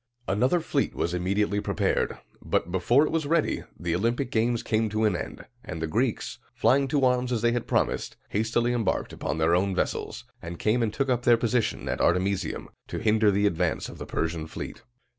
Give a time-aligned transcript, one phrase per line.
[0.27, 5.05] Another fleet was immediately prepared; but, before it was ready, the Olympic games came to
[5.05, 9.37] an end, and the Greeks, flying to arms as they had promised, hastily embarked upon
[9.37, 12.97] their own vessels, and came and took up their position at Ar te mis´ium, to
[12.97, 14.81] hinder the advance of the Persian fleet.